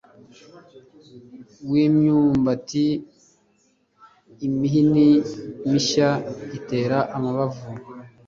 w'imyumbati. 1.69 2.85
imihini 4.47 5.05
mishya 5.69 6.09
itera 6.57 6.97
amabavu 7.15 7.65